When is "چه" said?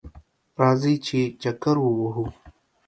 1.05-1.19